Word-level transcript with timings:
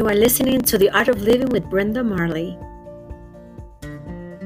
You 0.00 0.08
are 0.08 0.14
listening 0.14 0.62
to 0.62 0.78
The 0.78 0.88
Art 0.88 1.08
of 1.08 1.20
Living 1.20 1.50
with 1.50 1.68
Brenda 1.68 2.02
Marley. 2.02 2.56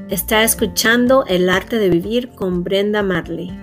Está 0.09 0.43
escuchando 0.43 1.23
El 1.29 1.49
Arte 1.49 1.79
de 1.79 1.89
Vivir 1.89 2.35
con 2.35 2.61
Brenda 2.61 3.01
Marley. 3.01 3.57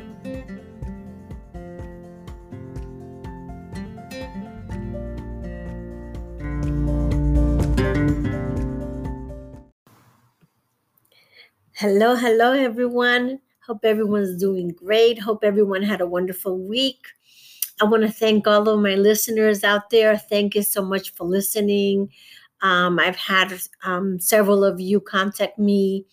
Hello, 11.74 12.16
hello, 12.16 12.54
everyone. 12.54 13.38
Hope 13.66 13.84
everyone's 13.84 14.38
doing 14.38 14.68
great. 14.68 15.18
Hope 15.18 15.44
everyone 15.44 15.82
had 15.82 16.00
a 16.00 16.06
wonderful 16.06 16.56
week. 16.56 17.04
I 17.82 17.84
want 17.84 18.04
to 18.04 18.12
thank 18.12 18.46
all 18.46 18.68
of 18.68 18.78
my 18.78 18.94
listeners 18.94 19.64
out 19.64 19.90
there. 19.90 20.16
Thank 20.16 20.54
you 20.54 20.62
so 20.62 20.84
much 20.84 21.10
for 21.14 21.24
listening. 21.24 22.10
Um, 22.60 23.00
I've 23.00 23.16
had 23.16 23.52
um, 23.82 24.20
several 24.20 24.62
of 24.64 24.80
you 24.80 25.00
contact 25.00 25.58
me 25.58 26.06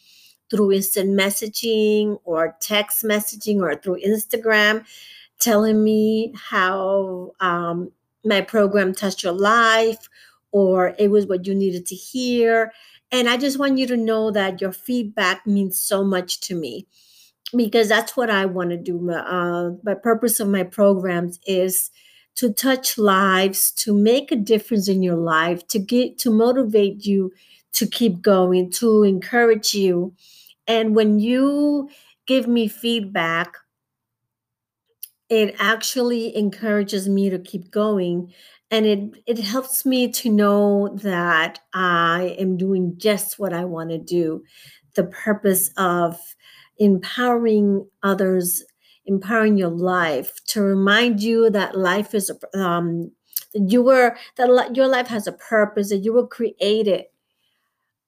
through 0.49 0.71
instant 0.71 1.11
messaging 1.11 2.19
or 2.23 2.57
text 2.59 3.03
messaging 3.03 3.61
or 3.61 3.75
through 3.75 3.99
Instagram 4.03 4.83
telling 5.39 5.83
me 5.83 6.33
how 6.35 7.33
um, 7.39 7.91
my 8.25 8.41
program 8.41 8.95
touched 8.95 9.21
your 9.21 9.33
life 9.33 10.09
or 10.51 10.95
it 10.97 11.11
was 11.11 11.27
what 11.27 11.45
you 11.45 11.53
needed 11.53 11.85
to 11.85 11.95
hear. 11.95 12.71
And 13.11 13.29
I 13.29 13.37
just 13.37 13.59
want 13.59 13.77
you 13.77 13.85
to 13.85 13.95
know 13.95 14.31
that 14.31 14.59
your 14.59 14.71
feedback 14.71 15.45
means 15.45 15.79
so 15.79 16.03
much 16.03 16.39
to 16.41 16.55
me 16.55 16.87
because 17.55 17.89
that's 17.89 18.15
what 18.15 18.29
I 18.29 18.45
want 18.45 18.69
to 18.71 18.77
do. 18.77 19.11
Uh, 19.11 19.71
the 19.83 19.95
purpose 19.95 20.39
of 20.39 20.47
my 20.47 20.63
programs 20.63 21.39
is 21.45 21.91
to 22.35 22.51
touch 22.51 22.97
lives, 22.97 23.71
to 23.71 23.93
make 23.93 24.31
a 24.31 24.35
difference 24.35 24.87
in 24.87 25.03
your 25.03 25.17
life, 25.17 25.67
to 25.67 25.79
get 25.79 26.17
to 26.19 26.31
motivate 26.31 27.05
you 27.05 27.31
to 27.73 27.87
keep 27.87 28.21
going, 28.21 28.71
to 28.71 29.03
encourage 29.03 29.73
you. 29.73 30.13
And 30.67 30.95
when 30.95 31.19
you 31.19 31.89
give 32.27 32.47
me 32.47 32.67
feedback, 32.67 33.55
it 35.29 35.55
actually 35.59 36.35
encourages 36.35 37.07
me 37.07 37.29
to 37.29 37.39
keep 37.39 37.71
going 37.71 38.33
and 38.71 38.85
it 38.85 39.23
it 39.25 39.39
helps 39.39 39.85
me 39.85 40.11
to 40.11 40.29
know 40.29 40.89
that 41.01 41.59
I 41.73 42.35
am 42.39 42.57
doing 42.57 42.95
just 42.97 43.39
what 43.39 43.53
I 43.53 43.65
want 43.65 43.89
to 43.89 43.97
do. 43.97 44.43
The 44.95 45.05
purpose 45.05 45.71
of 45.77 46.19
empowering 46.79 47.87
others, 48.03 48.63
empowering 49.05 49.57
your 49.57 49.69
life, 49.69 50.43
to 50.47 50.61
remind 50.61 51.21
you 51.21 51.49
that 51.51 51.77
life 51.77 52.15
is 52.15 52.31
um, 52.55 53.11
that 53.53 53.71
you 53.71 53.83
were 53.83 54.15
that 54.37 54.75
your 54.75 54.87
life 54.87 55.07
has 55.07 55.27
a 55.27 55.33
purpose, 55.33 55.89
that 55.89 55.97
you 55.97 56.13
were 56.13 56.27
created 56.27 57.05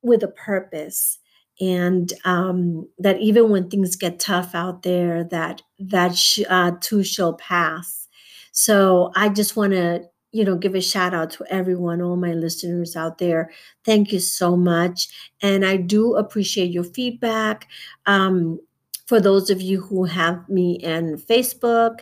with 0.02 0.23
a 0.23 0.27
purpose, 0.27 1.19
and 1.59 2.14
um, 2.25 2.88
that 2.97 3.19
even 3.19 3.49
when 3.49 3.69
things 3.69 3.95
get 3.95 4.19
tough 4.19 4.55
out 4.55 4.83
there, 4.83 5.23
that 5.25 5.61
that 5.80 6.16
sh- 6.16 6.42
uh, 6.49 6.72
too 6.81 7.03
shall 7.03 7.33
pass. 7.33 8.08
So 8.52 9.11
I 9.16 9.30
just 9.30 9.55
want 9.55 9.73
to 9.73 10.03
you 10.31 10.45
know, 10.45 10.55
give 10.55 10.75
a 10.75 10.81
shout 10.81 11.13
out 11.13 11.29
to 11.31 11.45
everyone, 11.49 12.01
all 12.01 12.15
my 12.15 12.33
listeners 12.33 12.95
out 12.95 13.17
there. 13.17 13.51
Thank 13.83 14.11
you 14.13 14.19
so 14.19 14.55
much. 14.55 15.09
And 15.41 15.65
I 15.65 15.77
do 15.77 16.15
appreciate 16.15 16.71
your 16.71 16.85
feedback. 16.85 17.67
Um, 18.05 18.59
for 19.07 19.19
those 19.19 19.49
of 19.49 19.61
you 19.61 19.81
who 19.81 20.05
have 20.05 20.47
me 20.47 20.75
in 20.75 21.17
Facebook, 21.17 21.99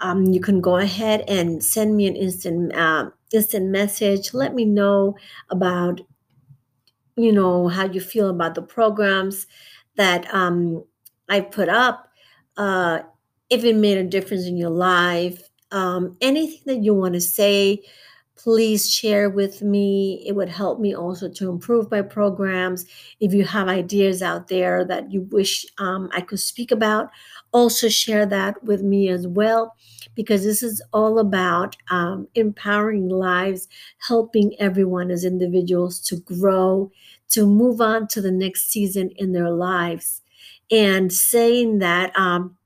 um, 0.00 0.24
you 0.26 0.40
can 0.40 0.60
go 0.60 0.76
ahead 0.76 1.24
and 1.28 1.62
send 1.64 1.96
me 1.96 2.06
an 2.06 2.16
instant 2.16 2.74
uh, 2.74 3.10
instant 3.32 3.70
message. 3.70 4.34
Let 4.34 4.54
me 4.54 4.64
know 4.64 5.16
about, 5.50 6.00
you 7.16 7.32
know, 7.32 7.68
how 7.68 7.86
you 7.86 8.00
feel 8.00 8.28
about 8.30 8.54
the 8.54 8.62
programs 8.62 9.46
that 9.96 10.32
um, 10.34 10.84
I 11.28 11.40
put 11.40 11.68
up. 11.68 12.08
Uh, 12.56 13.00
if 13.50 13.64
it 13.64 13.76
made 13.76 13.98
a 13.98 14.04
difference 14.04 14.46
in 14.46 14.56
your 14.56 14.70
life, 14.70 15.48
um, 15.74 16.16
anything 16.20 16.62
that 16.66 16.84
you 16.84 16.94
want 16.94 17.14
to 17.14 17.20
say, 17.20 17.82
please 18.36 18.90
share 18.90 19.30
with 19.30 19.62
me. 19.62 20.22
It 20.26 20.32
would 20.32 20.48
help 20.48 20.78
me 20.78 20.94
also 20.94 21.28
to 21.28 21.50
improve 21.50 21.90
my 21.90 22.02
programs. 22.02 22.84
If 23.20 23.32
you 23.32 23.44
have 23.44 23.68
ideas 23.68 24.22
out 24.22 24.48
there 24.48 24.84
that 24.84 25.10
you 25.10 25.22
wish 25.30 25.66
um, 25.78 26.10
I 26.12 26.20
could 26.20 26.40
speak 26.40 26.70
about, 26.70 27.10
also 27.52 27.88
share 27.88 28.26
that 28.26 28.62
with 28.62 28.82
me 28.82 29.08
as 29.08 29.26
well, 29.26 29.74
because 30.14 30.44
this 30.44 30.62
is 30.62 30.82
all 30.92 31.18
about 31.18 31.76
um, 31.90 32.28
empowering 32.34 33.08
lives, 33.08 33.68
helping 34.06 34.54
everyone 34.60 35.10
as 35.10 35.24
individuals 35.24 36.00
to 36.00 36.16
grow, 36.16 36.90
to 37.30 37.46
move 37.46 37.80
on 37.80 38.06
to 38.08 38.20
the 38.20 38.32
next 38.32 38.70
season 38.70 39.10
in 39.16 39.32
their 39.32 39.50
lives. 39.50 40.22
And 40.70 41.12
saying 41.12 41.78
that, 41.78 42.16
um, 42.16 42.56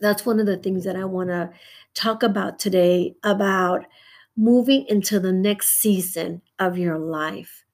that's 0.00 0.26
one 0.26 0.40
of 0.40 0.46
the 0.46 0.56
things 0.56 0.84
that 0.84 0.96
I 0.96 1.04
want 1.04 1.30
to 1.30 1.50
talk 1.94 2.22
about 2.22 2.58
today 2.58 3.14
about 3.22 3.84
moving 4.36 4.84
into 4.88 5.20
the 5.20 5.32
next 5.32 5.80
season 5.80 6.42
of 6.58 6.76
your 6.76 6.98
life. 6.98 7.64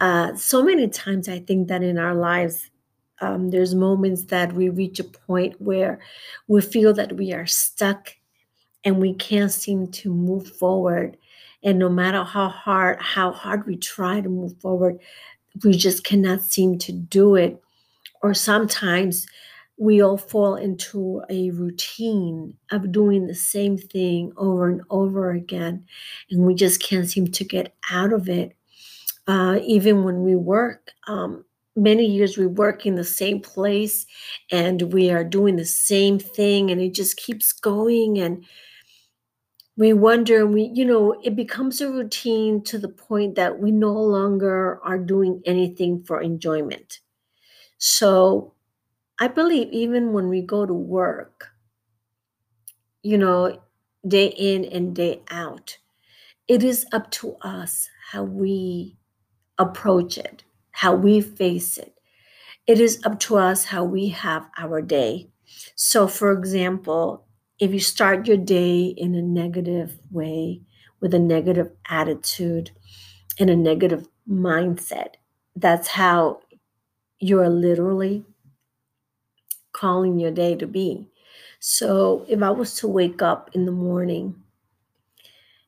Uh, 0.00 0.34
so 0.36 0.62
many 0.62 0.88
times, 0.88 1.28
I 1.28 1.40
think 1.40 1.68
that 1.68 1.82
in 1.82 1.98
our 1.98 2.14
lives, 2.14 2.70
um, 3.20 3.50
there's 3.50 3.74
moments 3.74 4.24
that 4.24 4.52
we 4.52 4.68
reach 4.68 5.00
a 5.00 5.04
point 5.04 5.60
where 5.60 5.98
we 6.46 6.60
feel 6.60 6.92
that 6.94 7.16
we 7.16 7.32
are 7.32 7.46
stuck 7.46 8.14
and 8.84 8.98
we 9.00 9.14
can't 9.14 9.50
seem 9.50 9.88
to 9.88 10.12
move 10.12 10.48
forward. 10.56 11.16
And 11.64 11.78
no 11.78 11.88
matter 11.88 12.22
how 12.22 12.48
hard, 12.48 13.00
how 13.00 13.32
hard 13.32 13.66
we 13.66 13.76
try 13.76 14.20
to 14.20 14.28
move 14.28 14.60
forward, 14.60 14.98
we 15.64 15.72
just 15.72 16.04
cannot 16.04 16.42
seem 16.42 16.78
to 16.78 16.92
do 16.92 17.34
it. 17.34 17.60
Or 18.22 18.34
sometimes 18.34 19.26
we 19.78 20.02
all 20.02 20.16
fall 20.16 20.56
into 20.56 21.22
a 21.30 21.50
routine 21.50 22.56
of 22.72 22.92
doing 22.92 23.26
the 23.26 23.34
same 23.34 23.78
thing 23.78 24.32
over 24.36 24.68
and 24.68 24.82
over 24.90 25.30
again, 25.30 25.86
and 26.30 26.44
we 26.44 26.54
just 26.54 26.82
can't 26.82 27.08
seem 27.08 27.28
to 27.28 27.44
get 27.44 27.74
out 27.90 28.12
of 28.12 28.28
it. 28.28 28.54
Uh, 29.26 29.60
even 29.64 30.04
when 30.04 30.22
we 30.22 30.34
work, 30.34 30.92
um, 31.06 31.44
many 31.76 32.06
years 32.06 32.38
we 32.38 32.46
work 32.46 32.86
in 32.86 32.96
the 32.96 33.04
same 33.04 33.40
place 33.40 34.06
and 34.50 34.92
we 34.92 35.10
are 35.10 35.24
doing 35.24 35.56
the 35.56 35.64
same 35.64 36.18
thing, 36.18 36.70
and 36.70 36.80
it 36.80 36.94
just 36.94 37.16
keeps 37.16 37.52
going. 37.52 38.18
And 38.18 38.44
we 39.76 39.92
wonder, 39.92 40.46
we, 40.46 40.70
you 40.74 40.84
know, 40.84 41.14
it 41.22 41.36
becomes 41.36 41.80
a 41.80 41.90
routine 41.90 42.62
to 42.64 42.78
the 42.78 42.88
point 42.88 43.36
that 43.36 43.60
we 43.60 43.70
no 43.70 43.92
longer 43.92 44.80
are 44.82 44.98
doing 44.98 45.40
anything 45.46 46.02
for 46.02 46.20
enjoyment. 46.20 46.98
So, 47.78 48.54
I 49.18 49.28
believe 49.28 49.70
even 49.70 50.12
when 50.14 50.28
we 50.28 50.40
go 50.40 50.66
to 50.66 50.72
work, 50.72 51.52
you 53.02 53.18
know, 53.18 53.60
day 54.06 54.26
in 54.26 54.64
and 54.64 54.94
day 54.94 55.22
out, 55.30 55.78
it 56.48 56.64
is 56.64 56.86
up 56.92 57.10
to 57.12 57.36
us 57.42 57.88
how 58.12 58.24
we 58.24 58.96
approach 59.58 60.18
it, 60.18 60.44
how 60.72 60.94
we 60.94 61.20
face 61.20 61.78
it. 61.78 61.94
It 62.66 62.80
is 62.80 63.02
up 63.04 63.20
to 63.20 63.36
us 63.38 63.66
how 63.66 63.84
we 63.84 64.08
have 64.10 64.46
our 64.58 64.82
day. 64.82 65.30
So, 65.76 66.08
for 66.08 66.32
example, 66.32 67.26
if 67.60 67.72
you 67.72 67.80
start 67.80 68.28
your 68.28 68.36
day 68.38 68.86
in 68.96 69.14
a 69.14 69.22
negative 69.22 69.98
way, 70.10 70.62
with 71.00 71.14
a 71.14 71.18
negative 71.18 71.70
attitude 71.88 72.70
and 73.38 73.50
a 73.50 73.56
negative 73.56 74.08
mindset, 74.30 75.14
that's 75.56 75.88
how 75.88 76.40
you're 77.20 77.48
literally 77.50 78.24
calling 79.78 80.18
your 80.18 80.32
day 80.32 80.56
to 80.56 80.66
be. 80.66 81.06
So 81.60 82.24
if 82.28 82.42
I 82.42 82.50
was 82.50 82.74
to 82.76 82.88
wake 82.88 83.22
up 83.22 83.50
in 83.52 83.64
the 83.64 83.72
morning 83.72 84.34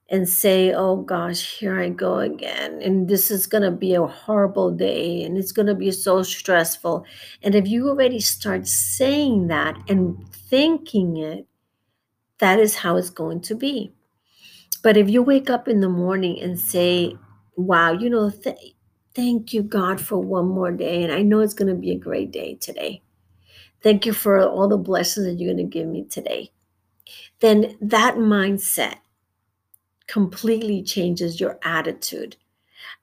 and 0.08 0.28
say, 0.28 0.72
oh 0.74 0.96
gosh, 0.96 1.58
here 1.58 1.78
I 1.80 1.88
go 1.88 2.18
again, 2.18 2.82
and 2.82 3.08
this 3.08 3.30
is 3.30 3.46
going 3.46 3.62
to 3.62 3.70
be 3.70 3.94
a 3.94 4.06
horrible 4.06 4.72
day, 4.72 5.22
and 5.22 5.38
it's 5.38 5.52
going 5.52 5.66
to 5.66 5.74
be 5.74 5.92
so 5.92 6.22
stressful. 6.22 7.04
And 7.42 7.54
if 7.54 7.68
you 7.68 7.88
already 7.88 8.18
start 8.18 8.66
saying 8.66 9.46
that 9.46 9.78
and 9.88 10.28
thinking 10.34 11.16
it, 11.16 11.46
that 12.38 12.58
is 12.58 12.74
how 12.74 12.96
it's 12.96 13.10
going 13.10 13.40
to 13.42 13.54
be. 13.54 13.92
But 14.82 14.96
if 14.96 15.08
you 15.08 15.22
wake 15.22 15.50
up 15.50 15.68
in 15.68 15.80
the 15.80 15.88
morning 15.88 16.40
and 16.40 16.58
say, 16.58 17.16
wow, 17.54 17.92
you 17.92 18.10
know, 18.10 18.30
th- 18.30 18.74
thank 19.14 19.52
you, 19.52 19.62
God, 19.62 20.00
for 20.00 20.18
one 20.18 20.48
more 20.48 20.72
day, 20.72 21.04
and 21.04 21.12
I 21.12 21.22
know 21.22 21.40
it's 21.40 21.54
going 21.54 21.68
to 21.68 21.80
be 21.80 21.92
a 21.92 21.98
great 21.98 22.32
day 22.32 22.54
today 22.54 23.02
Thank 23.82 24.06
you 24.06 24.12
for 24.12 24.40
all 24.40 24.68
the 24.68 24.76
blessings 24.76 25.26
that 25.26 25.38
you're 25.40 25.54
going 25.54 25.66
to 25.70 25.78
give 25.78 25.88
me 25.88 26.04
today. 26.04 26.52
Then 27.40 27.76
that 27.80 28.16
mindset 28.16 28.96
completely 30.06 30.82
changes 30.82 31.40
your 31.40 31.58
attitude 31.62 32.36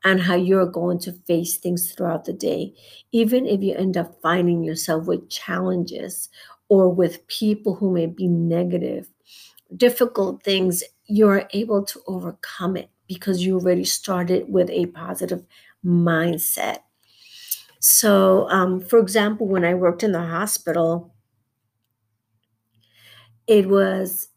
and 0.04 0.22
how 0.22 0.36
you're 0.36 0.66
going 0.66 1.00
to 1.00 1.14
face 1.28 1.58
things 1.58 1.92
throughout 1.92 2.26
the 2.26 2.34
day. 2.34 2.74
Even 3.12 3.46
if 3.48 3.62
you 3.62 3.74
end 3.76 3.98
up 3.98 4.22
finding 4.22 4.64
yourself 4.64 5.06
with 5.08 5.30
challenges 5.30 6.30
or 6.70 6.90
with 6.90 7.28
people 7.28 7.76
who 7.76 7.92
may 7.92 8.06
be 8.08 8.28
negative, 8.28 9.10
difficult 9.76 10.44
things, 10.44 10.84
you're 11.08 11.48
able 11.52 11.84
to 11.86 12.02
overcome 12.08 12.78
it 12.78 12.90
because 13.08 13.46
you 13.46 13.56
already 13.56 13.86
started 13.86 14.46
with 14.50 14.70
a 14.70 14.88
positive 14.88 15.46
mindset. 15.86 16.80
So, 17.88 18.48
um, 18.52 18.80
for 18.82 19.00
example, 19.00 19.48
when 19.48 19.66
I 19.66 19.74
worked 19.74 20.04
in 20.04 20.12
the 20.12 20.22
hospital, 20.26 21.16
it 23.48 23.68
was, 23.68 24.30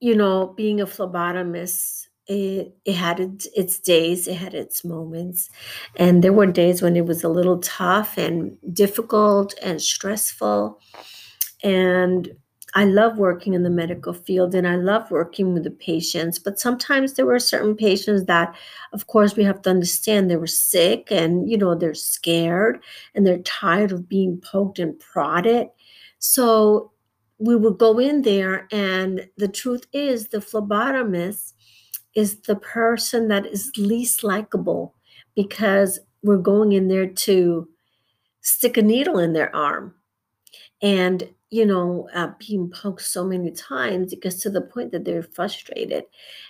you 0.00 0.16
know, 0.16 0.54
being 0.56 0.80
a 0.80 0.86
phlebotomist, 0.86 2.08
it, 2.28 2.76
it 2.84 2.94
had 2.94 3.20
its, 3.20 3.48
its 3.56 3.80
days, 3.80 4.28
it 4.28 4.36
had 4.36 4.54
its 4.54 4.84
moments. 4.84 5.50
And 5.96 6.24
there 6.24 6.32
were 6.34 6.46
days 6.46 6.82
when 6.82 6.96
it 6.96 7.06
was 7.06 7.24
a 7.24 7.28
little 7.28 7.58
tough 7.60 8.18
and 8.18 8.58
difficult 8.72 9.54
and 9.62 9.82
stressful. 9.82 10.80
And 11.64 12.36
I 12.76 12.84
love 12.84 13.16
working 13.16 13.54
in 13.54 13.62
the 13.62 13.70
medical 13.70 14.12
field 14.12 14.54
and 14.54 14.68
I 14.68 14.76
love 14.76 15.10
working 15.10 15.54
with 15.54 15.64
the 15.64 15.70
patients, 15.70 16.38
but 16.38 16.60
sometimes 16.60 17.14
there 17.14 17.24
were 17.24 17.38
certain 17.38 17.74
patients 17.74 18.26
that, 18.26 18.54
of 18.92 19.06
course, 19.06 19.34
we 19.34 19.44
have 19.44 19.62
to 19.62 19.70
understand 19.70 20.30
they 20.30 20.36
were 20.36 20.46
sick 20.46 21.08
and, 21.10 21.50
you 21.50 21.56
know, 21.56 21.74
they're 21.74 21.94
scared 21.94 22.82
and 23.14 23.26
they're 23.26 23.38
tired 23.38 23.92
of 23.92 24.10
being 24.10 24.38
poked 24.42 24.78
and 24.78 25.00
prodded. 25.00 25.68
So 26.18 26.92
we 27.38 27.56
would 27.56 27.78
go 27.78 27.98
in 27.98 28.22
there, 28.22 28.68
and 28.70 29.26
the 29.38 29.48
truth 29.48 29.86
is, 29.94 30.28
the 30.28 30.38
phlebotomist 30.38 31.54
is 32.14 32.40
the 32.42 32.56
person 32.56 33.28
that 33.28 33.46
is 33.46 33.72
least 33.78 34.22
likable 34.22 34.94
because 35.34 35.98
we're 36.22 36.36
going 36.36 36.72
in 36.72 36.88
there 36.88 37.06
to 37.06 37.68
stick 38.42 38.76
a 38.76 38.82
needle 38.82 39.18
in 39.18 39.32
their 39.32 39.54
arm. 39.56 39.94
And 40.82 41.28
you 41.50 41.64
know, 41.64 42.08
uh, 42.14 42.28
being 42.38 42.70
poked 42.70 43.02
so 43.02 43.24
many 43.24 43.50
times, 43.52 44.12
it 44.12 44.22
gets 44.22 44.40
to 44.42 44.50
the 44.50 44.60
point 44.60 44.92
that 44.92 45.04
they're 45.04 45.22
frustrated. 45.22 46.04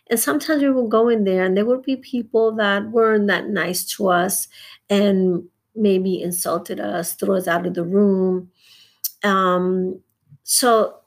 And 0.08 0.18
sometimes 0.18 0.62
we 0.62 0.70
will 0.70 0.88
go 0.88 1.08
in 1.08 1.24
there 1.24 1.44
and 1.44 1.56
there 1.56 1.66
would 1.66 1.82
be 1.82 1.96
people 1.96 2.52
that 2.56 2.90
weren't 2.90 3.26
that 3.26 3.48
nice 3.48 3.84
to 3.96 4.08
us 4.08 4.48
and 4.88 5.44
maybe 5.74 6.22
insulted 6.22 6.80
us, 6.80 7.14
threw 7.14 7.36
us 7.36 7.46
out 7.46 7.66
of 7.66 7.74
the 7.74 7.84
room. 7.84 8.50
Um, 9.22 10.00
so 10.44 11.00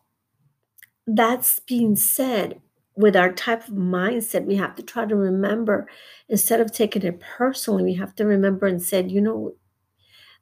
that's 1.08 1.60
being 1.60 1.96
said 1.96 2.62
with 2.96 3.16
our 3.16 3.32
type 3.32 3.68
of 3.68 3.74
mindset, 3.74 4.46
we 4.46 4.56
have 4.56 4.76
to 4.76 4.84
try 4.84 5.06
to 5.06 5.16
remember 5.16 5.88
instead 6.28 6.60
of 6.60 6.72
taking 6.72 7.04
it 7.04 7.20
personally, 7.22 7.84
we 7.84 7.94
have 7.96 8.14
to 8.16 8.26
remember 8.26 8.68
and 8.68 8.84
say, 8.84 9.04
you 9.04 9.22
know, 9.22 9.56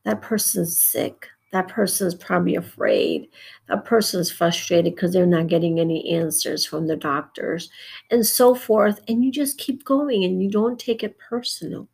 that 0.04 0.22
person's 0.22 0.78
sick 0.78 1.30
that 1.52 1.68
person 1.70 2.08
is 2.08 2.16
probably 2.16 2.56
afraid. 2.56 3.30
That 3.70 3.86
person 3.86 4.20
is 4.20 4.32
frustrated 4.32 4.96
because 4.96 5.14
they're 5.14 5.26
not 5.26 5.48
getting 5.48 5.80
any 5.80 6.10
answers 6.14 6.66
from 6.66 6.88
the 6.88 6.96
doctors 6.98 7.70
and 8.12 8.26
so 8.26 8.54
forth. 8.54 9.02
And 9.08 9.24
you 9.24 9.32
just 9.32 9.58
keep 9.58 9.86
going 9.86 10.24
and 10.24 10.44
you 10.44 10.50
don't 10.50 10.80
take 10.80 11.04
it 11.04 11.18
personal. 11.18 11.88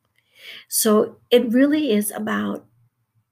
So 0.68 1.18
it 1.32 1.52
really 1.52 1.92
is 1.92 2.12
about, 2.12 2.66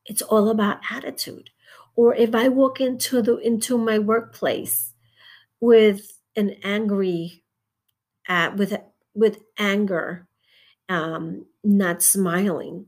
it's 0.05 0.21
all 0.21 0.49
about 0.49 0.79
attitude. 0.91 1.49
Or 1.95 2.15
if 2.15 2.35
I 2.35 2.47
walk 2.49 2.81
into 2.81 3.21
the 3.21 3.37
into 3.37 3.77
my 3.77 3.99
workplace 3.99 4.93
with 5.61 6.19
an 6.35 6.55
angry, 6.63 7.43
uh, 8.29 8.51
with 8.57 8.75
with 9.13 9.39
anger, 9.57 10.27
um, 10.89 11.45
not 11.63 12.03
smiling, 12.03 12.87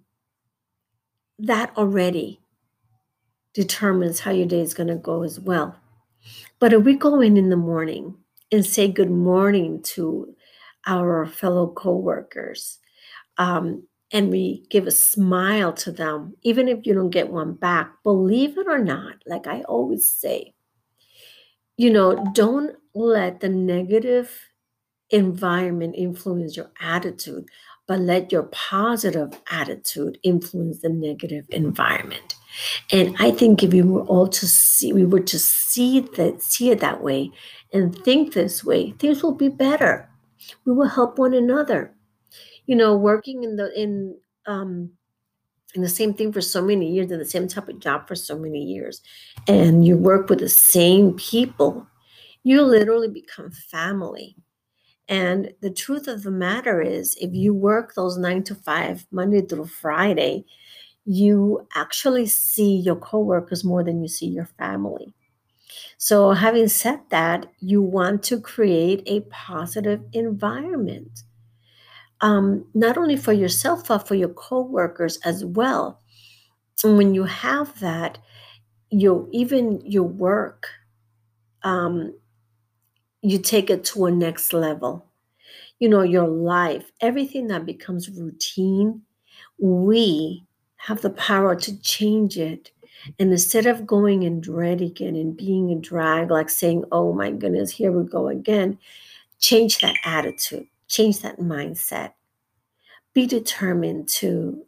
that 1.40 1.76
already 1.78 2.40
determines 3.54 4.20
how 4.20 4.32
your 4.32 4.48
day 4.48 4.62
is 4.62 4.74
going 4.74 4.88
to 4.88 4.96
go 4.96 5.24
as 5.24 5.40
well. 5.40 5.76
But 6.60 6.74
if 6.74 6.84
we 6.84 6.96
go 6.96 7.22
in 7.22 7.38
in 7.38 7.50
the 7.50 7.56
morning 7.58 8.16
and 8.52 8.66
say 8.66 8.88
good 8.88 9.12
morning 9.12 9.82
to 9.84 10.36
our 10.86 11.26
fellow 11.26 11.68
coworkers, 11.68 12.80
um, 13.38 13.84
and 14.12 14.30
we 14.30 14.66
give 14.70 14.86
a 14.86 14.92
smile 14.92 15.74
to 15.74 15.92
them, 15.92 16.36
even 16.44 16.68
if 16.68 16.86
you 16.86 16.94
don't 16.94 17.10
get 17.10 17.32
one 17.32 17.54
back, 17.54 17.92
believe 18.04 18.58
it 18.58 18.68
or 18.68 18.78
not, 18.78 19.16
like 19.26 19.48
I 19.48 19.62
always 19.64 20.10
say, 20.10 20.54
you 21.78 21.92
know, 21.92 22.24
don't 22.34 22.76
let 22.94 23.40
the 23.40 23.50
negative 23.50 24.30
environment 25.10 25.96
influence 25.98 26.56
your 26.56 26.72
attitude, 26.80 27.48
but 27.88 28.00
let 28.00 28.32
your 28.32 28.44
positive 28.44 29.34
attitude 29.50 30.20
influence 30.24 30.82
the 30.82 30.90
negative 30.90 31.46
environment. 31.50 32.36
And 32.92 33.16
I 33.20 33.32
think 33.32 33.64
if 33.64 33.72
we 33.72 33.82
were 33.82 34.04
all 34.04 34.28
to 34.28 34.48
see, 34.48 34.94
we 34.94 35.06
were 35.06 35.22
to 35.22 35.40
see 35.40 36.02
that, 36.02 36.42
see 36.42 36.72
it 36.72 36.80
that 36.80 37.02
way, 37.02 37.32
and 37.74 37.96
think 38.04 38.34
this 38.34 38.64
way, 38.64 38.92
things 39.00 39.24
will 39.24 39.34
be 39.36 39.50
better. 39.50 40.10
We 40.66 40.74
will 40.74 40.88
help 40.88 41.18
one 41.18 41.34
another. 41.34 41.94
You 42.66 42.76
know, 42.76 42.96
working 42.96 43.44
in 43.44 43.56
the 43.56 43.74
in 43.80 44.18
um, 44.46 44.92
in 45.76 45.82
the 45.82 45.90
same 45.90 46.14
thing 46.14 46.32
for 46.32 46.42
so 46.42 46.62
many 46.62 46.92
years, 46.92 47.12
in 47.12 47.20
the 47.20 47.26
same 47.26 47.48
type 47.48 47.68
of 47.68 47.80
job 47.80 48.08
for 48.08 48.16
so 48.16 48.38
many 48.38 48.64
years, 48.64 49.02
and 49.48 49.86
you 49.86 49.98
work 49.98 50.30
with 50.30 50.40
the 50.40 50.50
same 50.50 51.14
people, 51.14 51.88
you 52.44 52.62
literally 52.62 53.10
become 53.10 53.52
family. 53.52 54.36
And 55.10 55.54
the 55.62 55.70
truth 55.70 56.08
of 56.08 56.24
the 56.24 56.32
matter 56.32 56.82
is, 56.82 57.18
if 57.20 57.34
you 57.34 57.54
work 57.54 57.94
those 57.94 58.18
nine 58.18 58.44
to 58.44 58.56
five, 58.56 59.06
Monday 59.12 59.42
through 59.42 59.66
Friday, 59.66 60.46
you 61.06 61.68
actually 61.76 62.26
see 62.28 62.76
your 62.78 62.96
coworkers 62.96 63.64
more 63.64 63.84
than 63.84 64.02
you 64.02 64.08
see 64.08 64.28
your 64.28 64.46
family. 64.58 65.14
So, 65.98 66.32
having 66.34 66.70
said 66.70 67.02
that, 67.10 67.48
you 67.60 67.82
want 67.82 68.24
to 68.24 68.40
create 68.42 69.04
a 69.08 69.22
positive 69.32 70.02
environment, 70.14 71.24
um, 72.22 72.66
not 72.74 72.98
only 72.98 73.16
for 73.18 73.34
yourself, 73.34 73.88
but 73.88 74.08
for 74.08 74.16
your 74.16 74.30
coworkers 74.30 75.18
as 75.26 75.44
well. 75.44 76.00
And 76.84 76.98
when 76.98 77.16
you 77.16 77.26
have 77.26 77.80
that, 77.82 78.20
you 78.92 79.30
even 79.34 79.82
your 79.86 80.04
work, 80.06 80.68
um, 81.64 82.14
you 83.22 83.40
take 83.40 83.70
it 83.70 83.84
to 83.86 84.06
a 84.06 84.12
next 84.12 84.54
level. 84.54 85.06
You 85.80 85.90
know, 85.90 86.02
your 86.04 86.28
life, 86.28 86.92
everything 87.02 87.48
that 87.48 87.66
becomes 87.66 88.10
routine, 88.10 89.04
we 89.60 90.46
have 90.84 91.02
the 91.02 91.10
power 91.12 91.56
to 91.56 91.80
change 91.80 92.38
it. 92.38 92.72
And 93.18 93.32
instead 93.32 93.66
of 93.66 93.88
going 93.88 94.26
and 94.26 94.44
dreading 94.44 94.92
it 94.98 95.16
and 95.16 95.36
being 95.36 95.72
a 95.72 95.80
drag, 95.80 96.30
like 96.30 96.50
saying, 96.50 96.84
oh 96.92 97.14
my 97.14 97.32
goodness, 97.32 97.72
here 97.72 97.92
we 97.92 98.10
go 98.10 98.28
again, 98.28 98.78
change 99.40 99.80
that 99.80 99.96
attitude, 100.04 100.68
change 100.90 101.22
that 101.22 101.40
mindset. 101.40 102.12
Be 103.14 103.26
determined 103.26 104.10
to, 104.10 104.66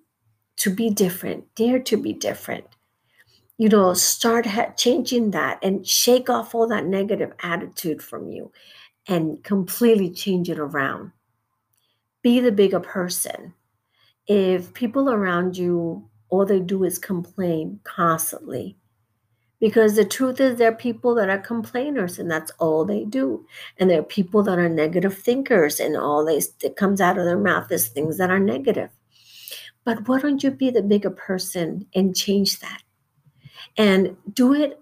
to 0.58 0.74
be 0.74 0.90
different, 0.90 1.54
dare 1.54 1.80
to 1.80 1.98
be 1.98 2.14
different. 2.14 2.66
You 3.58 3.68
know, 3.68 3.94
start 3.94 4.46
ha- 4.46 4.72
changing 4.78 5.32
that 5.32 5.60
and 5.62 5.86
shake 5.86 6.30
off 6.30 6.56
all 6.56 6.68
that 6.68 6.86
negative 6.86 7.34
attitude 7.42 8.02
from 8.02 8.30
you 8.30 8.54
and 9.08 9.44
completely 9.44 10.12
change 10.12 10.50
it 10.50 10.60
around. 10.60 11.12
Be 12.22 12.40
the 12.40 12.54
bigger 12.54 12.80
person 12.80 13.54
if 14.28 14.74
people 14.74 15.10
around 15.10 15.58
you 15.58 16.10
all 16.30 16.46
they 16.46 16.60
do 16.60 16.84
is 16.84 16.98
complain 16.98 17.80
constantly. 17.84 18.78
Because 19.60 19.96
the 19.96 20.06
truth 20.06 20.42
is 20.42 20.58
there 20.58 20.72
are 20.72 20.76
people 20.76 21.16
that 21.16 21.30
are 21.30 21.40
complainers 21.40 22.20
and 22.20 22.30
that's 22.30 22.52
all 22.60 22.84
they 22.84 23.06
do. 23.06 23.46
And 23.78 23.90
there 23.90 24.00
are 24.00 24.04
people 24.04 24.44
that 24.44 24.60
are 24.60 24.70
negative 24.70 25.18
thinkers 25.18 25.80
and 25.80 25.96
all 25.96 26.26
they 26.26 26.42
that 26.62 26.76
comes 26.76 27.00
out 27.00 27.18
of 27.18 27.26
their 27.26 27.38
mouth 27.38 27.72
is 27.72 27.88
things 27.88 28.18
that 28.18 28.30
are 28.30 28.40
negative. 28.40 28.90
But 29.86 30.08
why 30.08 30.20
don't 30.20 30.44
you 30.44 30.52
be 30.52 30.72
the 30.72 30.82
bigger 30.82 31.12
person 31.12 31.88
and 31.96 32.16
change 32.16 32.60
that? 32.60 32.82
And 33.78 34.18
do 34.34 34.54
it 34.54 34.80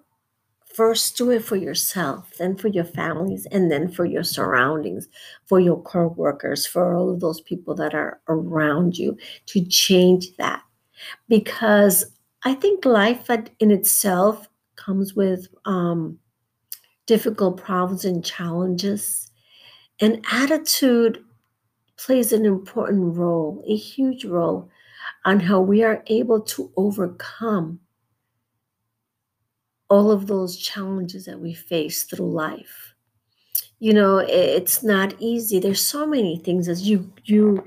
first 0.74 1.18
do 1.18 1.30
it 1.30 1.44
for 1.44 1.56
yourself 1.56 2.32
then 2.39 2.56
for 2.56 2.68
your 2.68 2.84
families 2.84 3.46
and 3.51 3.72
then 3.72 3.89
for 3.89 4.06
your 4.06 4.24
surroundings 4.24 5.08
for 5.46 5.60
your 5.60 5.82
co-workers 5.84 6.65
for 6.65 6.94
all 6.94 7.10
of 7.10 7.20
those 7.20 7.42
people 7.42 7.75
that 7.75 7.94
are 7.94 8.20
around 8.27 8.98
you 8.98 9.18
to 9.46 9.63
change 9.65 10.36
that. 10.38 10.63
Because 11.27 12.06
i 12.44 12.53
think 12.53 12.86
life 12.86 13.30
in 13.60 13.72
itself 13.72 14.48
comes 14.75 15.13
with 15.13 15.48
um, 15.65 16.18
difficult 17.06 17.58
problems 17.58 18.06
and 18.06 18.25
challenges 18.25 19.32
and 20.00 20.24
attitude 20.32 21.24
plays 21.98 22.34
an 22.34 22.46
important 22.46 23.15
role 23.15 23.63
a 23.68 23.75
huge 23.75 24.25
role 24.25 24.70
on 25.25 25.39
how 25.39 25.60
we 25.62 25.84
are 25.84 26.03
able 26.08 26.42
to 26.42 26.72
overcome 26.75 27.80
all 29.94 30.12
of 30.12 30.28
those 30.28 30.58
challenges 30.58 31.26
that 31.26 31.40
we 31.40 31.54
face 31.54 32.04
through 32.04 32.32
life. 32.34 32.96
You 33.80 33.94
know 33.94 34.18
it's 34.20 34.84
not 34.84 35.16
easy. 35.20 35.60
There's 35.60 35.86
so 35.86 36.06
many 36.08 36.38
things 36.38 36.68
as 36.70 36.90
you 36.90 37.12
you 37.26 37.64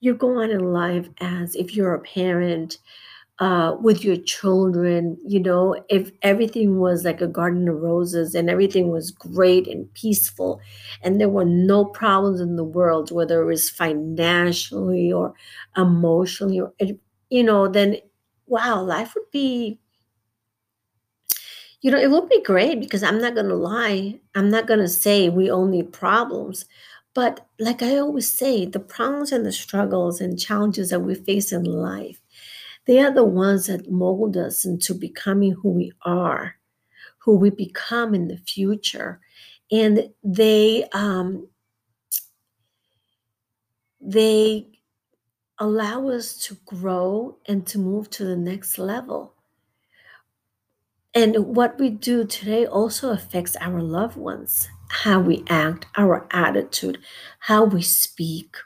you 0.00 0.14
go 0.14 0.42
on 0.42 0.50
in 0.50 0.72
life 0.72 1.08
as 1.20 1.54
if 1.56 1.74
you're 1.76 1.94
a 1.94 2.00
parent 2.00 2.78
uh, 3.40 3.76
with 3.80 4.04
your 4.04 4.16
children, 4.16 5.18
you 5.26 5.40
know, 5.40 5.76
if 5.88 6.12
everything 6.22 6.78
was 6.78 7.04
like 7.04 7.20
a 7.20 7.26
garden 7.26 7.68
of 7.68 7.76
roses 7.82 8.34
and 8.34 8.50
everything 8.50 8.90
was 8.90 9.10
great 9.10 9.66
and 9.66 9.92
peaceful, 9.94 10.60
and 11.02 11.20
there 11.20 11.28
were 11.30 11.44
no 11.44 11.84
problems 11.84 12.40
in 12.40 12.56
the 12.56 12.64
world, 12.64 13.10
whether 13.12 13.42
it 13.42 13.46
was 13.46 13.70
financially 13.70 15.12
or 15.12 15.34
emotionally, 15.76 16.60
or 16.60 16.72
you 17.30 17.42
know, 17.44 17.68
then 17.68 17.96
wow, 18.46 18.82
life 18.82 19.14
would 19.14 19.30
be, 19.32 19.80
you 21.82 21.90
know, 21.90 21.98
it 21.98 22.10
would 22.10 22.28
be 22.28 22.42
great 22.42 22.80
because 22.80 23.02
I'm 23.02 23.20
not 23.20 23.34
gonna 23.34 23.54
lie, 23.54 24.20
I'm 24.34 24.50
not 24.50 24.66
gonna 24.66 24.88
say 24.88 25.28
we 25.28 25.50
only 25.50 25.82
problems, 25.82 26.64
but 27.14 27.46
like 27.60 27.82
I 27.82 27.98
always 27.98 28.32
say, 28.32 28.64
the 28.66 28.80
problems 28.80 29.32
and 29.32 29.44
the 29.46 29.52
struggles 29.52 30.20
and 30.20 30.40
challenges 30.40 30.90
that 30.90 31.00
we 31.00 31.14
face 31.16 31.52
in 31.52 31.64
life 31.64 32.20
they 32.86 32.98
are 33.00 33.12
the 33.12 33.24
ones 33.24 33.66
that 33.66 33.90
mold 33.90 34.36
us 34.36 34.64
into 34.64 34.94
becoming 34.94 35.52
who 35.52 35.70
we 35.70 35.92
are, 36.02 36.56
who 37.18 37.36
we 37.36 37.50
become 37.50 38.14
in 38.14 38.28
the 38.28 38.38
future. 38.38 39.20
And 39.70 40.10
they 40.24 40.84
um, 40.92 41.48
they 44.00 44.66
allow 45.58 46.08
us 46.08 46.36
to 46.46 46.56
grow 46.66 47.38
and 47.46 47.66
to 47.68 47.78
move 47.78 48.10
to 48.10 48.24
the 48.24 48.36
next 48.36 48.78
level. 48.78 49.31
And 51.14 51.54
what 51.54 51.78
we 51.78 51.90
do 51.90 52.24
today 52.24 52.64
also 52.64 53.10
affects 53.10 53.56
our 53.60 53.82
loved 53.82 54.16
ones, 54.16 54.68
how 54.88 55.20
we 55.20 55.44
act, 55.48 55.86
our 55.96 56.26
attitude, 56.30 56.98
how 57.40 57.64
we 57.64 57.82
speak 57.82 58.56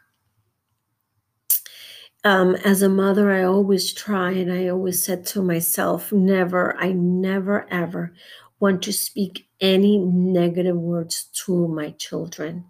um, 2.26 2.57
as 2.57 2.83
a 2.83 2.88
mother, 2.88 3.31
I 3.31 3.45
always 3.45 3.93
try 3.93 4.33
and 4.33 4.53
I 4.53 4.67
always 4.67 5.05
said 5.05 5.25
to 5.26 5.43
myself, 5.43 6.11
never, 6.11 6.76
I 6.76 6.91
never 6.91 7.69
ever 7.71 8.15
want 8.59 8.83
to 8.83 8.93
speak 8.93 9.47
any 9.61 9.97
negative 9.99 10.76
words 10.76 11.29
to 11.45 11.69
my 11.69 11.91
children. 11.91 12.65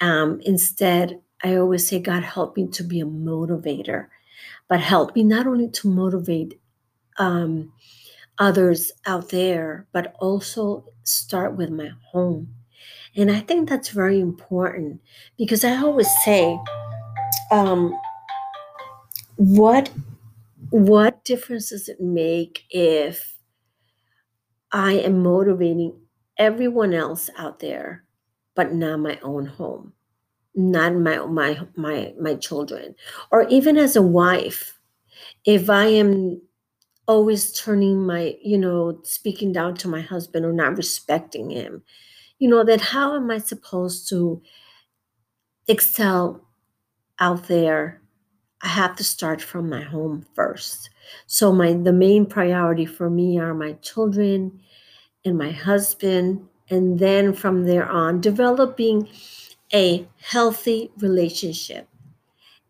Um, 0.00 0.40
instead, 0.42 1.20
I 1.44 1.56
always 1.56 1.86
say, 1.86 1.98
God, 1.98 2.22
help 2.22 2.56
me 2.56 2.66
to 2.68 2.82
be 2.82 3.00
a 3.00 3.04
motivator, 3.04 4.06
but 4.70 4.80
help 4.80 5.14
me 5.14 5.22
not 5.22 5.46
only 5.46 5.68
to 5.68 5.88
motivate 5.88 6.58
um, 7.18 7.70
others 8.38 8.92
out 9.06 9.30
there, 9.30 9.86
but 9.92 10.14
also 10.20 10.84
start 11.04 11.56
with 11.56 11.70
my 11.70 11.90
home. 12.12 12.54
And 13.16 13.30
I 13.30 13.40
think 13.40 13.68
that's 13.68 13.90
very 13.90 14.20
important 14.20 15.00
because 15.38 15.64
I 15.64 15.76
always 15.76 16.08
say, 16.24 16.58
um, 17.50 17.94
what 19.36 19.90
what 20.70 21.24
difference 21.24 21.70
does 21.70 21.88
it 21.88 22.00
make 22.00 22.64
if 22.70 23.38
I 24.72 24.94
am 24.94 25.22
motivating 25.22 26.00
everyone 26.36 26.92
else 26.94 27.30
out 27.36 27.58
there, 27.60 28.04
but 28.54 28.72
not 28.74 29.00
my 29.00 29.18
own 29.22 29.46
home, 29.46 29.92
not 30.54 30.94
my 30.94 31.18
my 31.26 31.60
my 31.76 32.14
my 32.20 32.34
children, 32.36 32.94
or 33.32 33.48
even 33.48 33.78
as 33.78 33.96
a 33.96 34.02
wife, 34.02 34.78
if 35.46 35.70
I 35.70 35.86
am 35.86 36.42
always 37.08 37.52
turning 37.52 38.06
my 38.06 38.36
you 38.42 38.58
know 38.58 39.00
speaking 39.04 39.52
down 39.52 39.74
to 39.76 39.88
my 39.88 40.02
husband 40.02 40.46
or 40.46 40.52
not 40.52 40.76
respecting 40.76 41.50
him, 41.50 41.82
you 42.38 42.48
know 42.48 42.64
that 42.64 42.80
how 42.80 43.16
am 43.16 43.30
I 43.30 43.38
supposed 43.38 44.08
to 44.10 44.42
excel 45.68 46.44
out 47.20 47.48
there? 47.48 48.02
I 48.62 48.68
have 48.68 48.96
to 48.96 49.04
start 49.04 49.42
from 49.42 49.68
my 49.70 49.82
home 49.82 50.26
first. 50.34 50.90
So 51.26 51.52
my 51.52 51.74
the 51.74 51.92
main 51.92 52.26
priority 52.26 52.86
for 52.86 53.10
me 53.10 53.38
are 53.38 53.54
my 53.54 53.74
children 53.74 54.60
and 55.24 55.38
my 55.38 55.52
husband 55.52 56.48
and 56.70 56.98
then 56.98 57.34
from 57.34 57.64
there 57.64 57.88
on 57.88 58.20
developing 58.20 59.08
a 59.74 60.08
healthy 60.20 60.90
relationship 60.98 61.88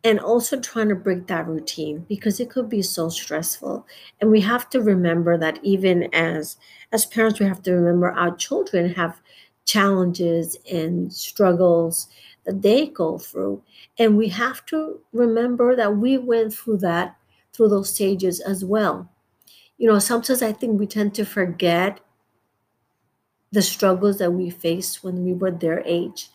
and 0.04 0.20
also 0.20 0.58
trying 0.60 0.88
to 0.88 0.94
break 0.94 1.26
that 1.26 1.46
routine 1.46 2.06
because 2.08 2.38
it 2.40 2.50
could 2.50 2.68
be 2.68 2.82
so 2.82 3.08
stressful 3.08 3.84
and 4.20 4.30
we 4.30 4.40
have 4.40 4.68
to 4.70 4.80
remember 4.80 5.36
that 5.36 5.58
even 5.62 6.08
as 6.14 6.56
as 6.92 7.04
parents 7.06 7.40
we 7.40 7.46
have 7.46 7.62
to 7.62 7.72
remember 7.72 8.10
our 8.10 8.34
children 8.36 8.94
have 8.94 9.20
challenges 9.64 10.56
and 10.70 11.12
struggles 11.12 12.08
that 12.44 12.62
they 12.62 12.86
go 12.86 13.18
through. 13.18 13.62
And 13.98 14.16
we 14.16 14.28
have 14.28 14.64
to 14.66 15.00
remember 15.12 15.76
that 15.76 15.98
we 15.98 16.16
went 16.16 16.54
through 16.54 16.78
that, 16.78 17.18
through 17.52 17.68
those 17.68 17.92
stages 17.94 18.40
as 18.40 18.64
well. 18.64 19.10
You 19.78 19.88
know, 19.88 19.98
sometimes 19.98 20.42
I 20.42 20.52
think 20.52 20.78
we 20.78 20.86
tend 20.86 21.14
to 21.16 21.24
forget 21.26 22.00
the 23.52 23.62
struggles 23.62 24.18
that 24.18 24.32
we 24.32 24.50
faced 24.50 25.02
when 25.02 25.24
we 25.24 25.32
were 25.32 25.50
their 25.50 25.80
age. 25.84 26.28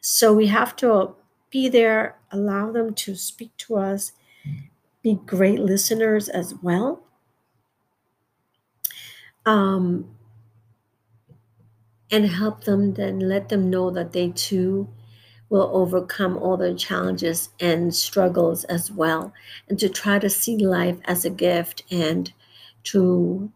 So 0.00 0.34
we 0.34 0.48
have 0.48 0.76
to 0.76 1.14
be 1.54 1.68
there, 1.68 2.16
allow 2.32 2.72
them 2.72 2.92
to 2.92 3.14
speak 3.14 3.56
to 3.56 3.76
us, 3.76 4.10
be 5.02 5.14
great 5.24 5.60
listeners 5.60 6.28
as 6.28 6.52
well. 6.62 7.04
Um, 9.46 10.16
and 12.10 12.26
help 12.26 12.64
them 12.64 12.94
then 12.94 13.20
let 13.20 13.50
them 13.50 13.70
know 13.70 13.88
that 13.90 14.12
they 14.12 14.30
too 14.30 14.88
will 15.48 15.70
overcome 15.72 16.36
all 16.38 16.56
their 16.56 16.74
challenges 16.74 17.50
and 17.60 17.94
struggles 17.94 18.64
as 18.64 18.90
well, 18.90 19.32
and 19.68 19.78
to 19.78 19.88
try 19.88 20.18
to 20.18 20.28
see 20.28 20.56
life 20.56 20.98
as 21.04 21.24
a 21.24 21.30
gift 21.30 21.84
and 21.92 22.32
to 22.82 23.48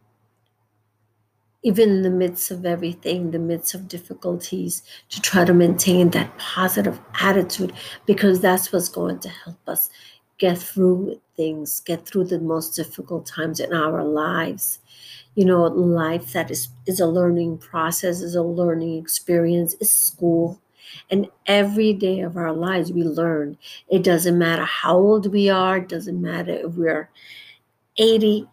even 1.62 1.88
in 1.90 2.02
the 2.02 2.10
midst 2.10 2.50
of 2.50 2.64
everything, 2.64 3.30
the 3.30 3.38
midst 3.38 3.74
of 3.74 3.88
difficulties, 3.88 4.82
to 5.08 5.20
try 5.20 5.44
to 5.44 5.52
maintain 5.52 6.10
that 6.10 6.36
positive 6.38 7.00
attitude 7.20 7.72
because 8.06 8.40
that's 8.40 8.72
what's 8.72 8.88
going 8.88 9.18
to 9.20 9.28
help 9.28 9.58
us 9.68 9.90
get 10.38 10.56
through 10.56 11.20
things, 11.36 11.80
get 11.80 12.06
through 12.06 12.24
the 12.24 12.38
most 12.38 12.76
difficult 12.76 13.26
times 13.26 13.58
in 13.58 13.72
our 13.72 14.04
lives. 14.04 14.78
You 15.34 15.44
know, 15.44 15.64
life 15.64 16.32
that 16.32 16.50
is 16.50 16.68
is 16.86 17.00
a 17.00 17.06
learning 17.06 17.58
process, 17.58 18.20
is 18.20 18.34
a 18.34 18.42
learning 18.42 18.98
experience, 18.98 19.74
is 19.80 19.90
school. 19.90 20.60
And 21.10 21.28
every 21.46 21.92
day 21.92 22.20
of 22.20 22.36
our 22.36 22.52
lives, 22.52 22.92
we 22.92 23.02
learn. 23.02 23.58
It 23.90 24.02
doesn't 24.02 24.38
matter 24.38 24.64
how 24.64 24.96
old 24.96 25.30
we 25.32 25.50
are, 25.50 25.78
it 25.78 25.88
doesn't 25.88 26.20
matter 26.20 26.52
if 26.52 26.72
we're 26.74 27.10
80. 27.98 28.48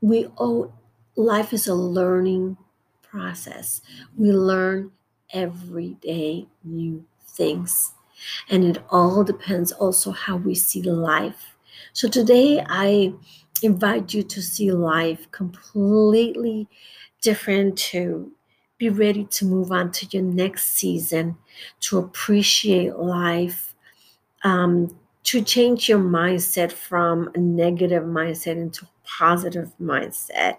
We 0.00 0.28
owe 0.38 0.72
life 1.16 1.52
is 1.52 1.66
a 1.66 1.74
learning 1.74 2.56
process. 3.02 3.80
We 4.16 4.32
learn 4.32 4.92
every 5.32 5.96
day 6.02 6.46
new 6.64 7.04
things. 7.26 7.92
And 8.48 8.64
it 8.64 8.82
all 8.90 9.24
depends 9.24 9.72
also 9.72 10.10
how 10.10 10.36
we 10.36 10.54
see 10.54 10.82
life. 10.82 11.56
So 11.92 12.08
today 12.08 12.64
I 12.68 13.12
invite 13.62 14.14
you 14.14 14.22
to 14.22 14.42
see 14.42 14.72
life 14.72 15.30
completely 15.30 16.68
different 17.20 17.76
to 17.78 18.30
be 18.78 18.90
ready 18.90 19.24
to 19.24 19.46
move 19.46 19.72
on 19.72 19.90
to 19.90 20.06
your 20.10 20.22
next 20.22 20.72
season, 20.72 21.36
to 21.80 21.98
appreciate 21.98 22.96
life, 22.96 23.74
um, 24.44 24.94
to 25.24 25.42
change 25.42 25.88
your 25.88 25.98
mindset 25.98 26.70
from 26.70 27.30
a 27.34 27.38
negative 27.38 28.04
mindset 28.04 28.58
into 28.58 28.84
a 28.84 28.88
positive 29.04 29.72
mindset. 29.80 30.58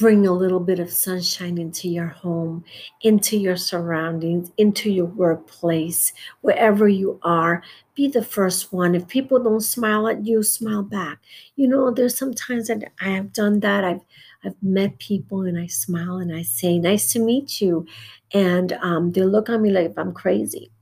Bring 0.00 0.26
a 0.26 0.32
little 0.32 0.58
bit 0.58 0.80
of 0.80 0.90
sunshine 0.90 1.58
into 1.58 1.88
your 1.88 2.08
home, 2.08 2.64
into 3.02 3.36
your 3.36 3.56
surroundings, 3.56 4.50
into 4.56 4.90
your 4.90 5.04
workplace, 5.06 6.12
wherever 6.40 6.88
you 6.88 7.20
are. 7.22 7.62
Be 7.94 8.08
the 8.08 8.24
first 8.24 8.72
one. 8.72 8.94
If 8.96 9.06
people 9.06 9.40
don't 9.42 9.60
smile 9.60 10.08
at 10.08 10.26
you, 10.26 10.42
smile 10.42 10.82
back. 10.82 11.20
You 11.54 11.68
know, 11.68 11.90
there's 11.92 12.16
sometimes 12.18 12.66
that 12.68 12.92
I 13.00 13.10
have 13.10 13.32
done 13.32 13.60
that. 13.60 13.84
I've 13.84 14.00
I've 14.42 14.60
met 14.62 14.98
people 14.98 15.42
and 15.42 15.58
I 15.58 15.66
smile 15.66 16.16
and 16.16 16.34
I 16.34 16.42
say, 16.42 16.78
Nice 16.78 17.12
to 17.12 17.18
meet 17.20 17.60
you. 17.60 17.86
And 18.32 18.72
um, 18.82 19.12
they 19.12 19.22
look 19.22 19.48
at 19.50 19.60
me 19.60 19.70
like 19.70 19.92
I'm 19.98 20.12
crazy. 20.14 20.72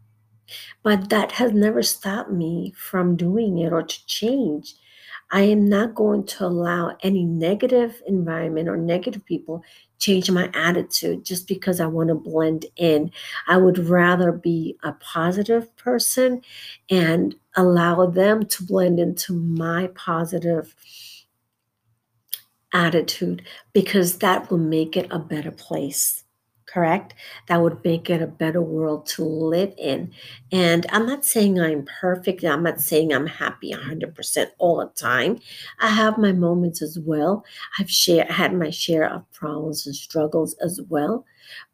But 0.82 1.10
that 1.10 1.32
has 1.32 1.52
never 1.52 1.82
stopped 1.82 2.30
me 2.30 2.72
from 2.76 3.16
doing 3.16 3.58
it 3.58 3.72
or 3.72 3.82
to 3.82 4.06
change. 4.06 4.75
I 5.30 5.42
am 5.42 5.68
not 5.68 5.94
going 5.94 6.25
to 6.25 6.47
allow 6.47 6.97
any 7.02 7.25
negative 7.25 8.02
environment 8.06 8.68
or 8.68 8.76
negative 8.76 9.25
people 9.26 9.62
change 9.99 10.30
my 10.30 10.50
attitude 10.54 11.25
just 11.25 11.47
because 11.47 11.80
I 11.80 11.87
want 11.87 12.08
to 12.08 12.14
blend 12.14 12.66
in. 12.76 13.11
I 13.47 13.58
would 13.58 13.78
rather 13.78 14.32
be 14.32 14.78
a 14.82 14.92
positive 14.92 15.75
person 15.76 16.40
and 16.88 17.35
allow 17.56 18.06
them 18.06 18.47
to 18.47 18.62
blend 18.62 18.99
into 19.00 19.35
my 19.35 19.88
positive 19.94 20.75
attitude 22.73 23.42
because 23.73 24.18
that 24.18 24.50
will 24.50 24.58
make 24.58 24.97
it 24.97 25.08
a 25.11 25.18
better 25.18 25.50
place. 25.50 26.25
Correct? 26.72 27.14
That 27.46 27.62
would 27.62 27.82
make 27.84 28.10
it 28.10 28.22
a 28.22 28.26
better 28.26 28.62
world 28.62 29.06
to 29.06 29.25
live 29.25 29.75
in. 29.78 30.12
And 30.52 30.87
I'm 30.90 31.06
not 31.06 31.25
saying 31.25 31.60
I'm 31.60 31.87
perfect. 32.00 32.44
I'm 32.44 32.62
not 32.62 32.80
saying 32.80 33.12
I'm 33.12 33.26
happy 33.26 33.72
100% 33.72 34.46
all 34.58 34.78
the 34.78 34.87
time. 35.00 35.38
I 35.80 35.88
have 35.88 36.18
my 36.18 36.32
moments 36.32 36.82
as 36.82 36.98
well. 36.98 37.44
I've 37.78 37.90
shared, 37.90 38.30
had 38.30 38.54
my 38.54 38.70
share 38.70 39.10
of 39.10 39.30
problems 39.32 39.87
and 39.87 39.96
struggles 39.96 40.54
as 40.62 40.80
well. 40.88 41.25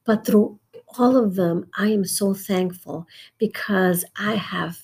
But 0.05 0.25
through 0.25 0.59
all 0.99 1.17
of 1.17 1.35
them, 1.35 1.67
I 1.77 1.89
am 1.89 2.05
so 2.05 2.35
thankful 2.35 3.07
because 3.39 4.05
I 4.19 4.35
have 4.35 4.84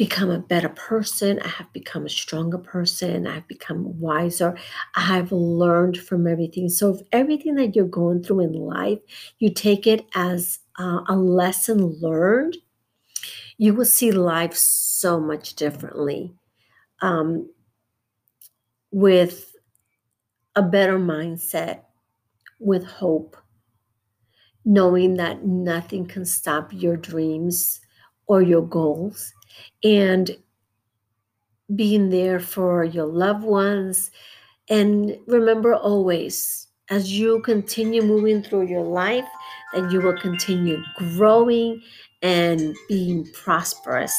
become 0.00 0.30
a 0.30 0.38
better 0.38 0.70
person. 0.70 1.38
I 1.40 1.48
have 1.48 1.70
become 1.74 2.06
a 2.06 2.08
stronger 2.08 2.56
person. 2.56 3.26
I've 3.26 3.46
become 3.46 4.00
wiser. 4.00 4.56
I 4.96 5.02
have 5.02 5.30
learned 5.30 5.98
from 5.98 6.26
everything. 6.26 6.70
So, 6.70 6.94
if 6.94 7.02
everything 7.12 7.56
that 7.56 7.76
you're 7.76 7.84
going 7.84 8.22
through 8.22 8.40
in 8.40 8.54
life, 8.54 8.98
you 9.40 9.52
take 9.52 9.86
it 9.86 10.06
as 10.14 10.60
uh, 10.78 11.00
a 11.06 11.14
lesson 11.14 12.00
learned, 12.00 12.56
you 13.58 13.74
will 13.74 13.84
see 13.84 14.10
life 14.10 14.54
so 14.56 15.20
much 15.20 15.54
differently 15.54 16.32
um, 17.02 17.50
with 18.90 19.54
a 20.56 20.62
better 20.62 20.98
mindset, 20.98 21.82
with 22.58 22.86
hope, 22.86 23.36
knowing 24.64 25.16
that 25.16 25.44
nothing 25.44 26.06
can 26.06 26.24
stop 26.24 26.72
your 26.72 26.96
dreams 26.96 27.80
or 28.26 28.40
your 28.40 28.62
goals 28.66 29.34
and 29.84 30.36
being 31.74 32.10
there 32.10 32.40
for 32.40 32.84
your 32.84 33.06
loved 33.06 33.44
ones. 33.44 34.10
And 34.70 35.16
remember 35.26 35.74
always, 35.74 36.68
as 36.90 37.12
you 37.18 37.40
continue 37.42 38.02
moving 38.02 38.42
through 38.42 38.68
your 38.68 38.84
life, 38.84 39.26
that 39.74 39.92
you 39.92 40.00
will 40.00 40.18
continue 40.18 40.82
growing 40.96 41.82
and 42.22 42.76
being 42.88 43.28
prosperous. 43.32 44.18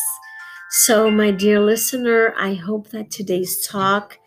So, 0.71 1.11
my 1.11 1.31
dear 1.31 1.59
listener, 1.61 2.33
I 2.37 2.55
hope 2.55 2.89
that 2.89 3.11
today's 3.11 3.65
talk 3.67 4.17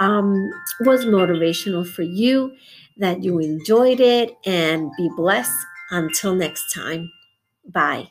um, 0.00 0.50
was 0.80 1.06
motivational 1.06 1.86
for 1.88 2.02
you, 2.02 2.54
that 2.98 3.22
you 3.24 3.38
enjoyed 3.40 4.00
it, 4.00 4.36
and 4.46 4.90
be 4.98 5.10
blessed. 5.16 5.56
Until 5.90 6.34
next 6.34 6.72
time, 6.74 7.10
bye. 7.66 8.08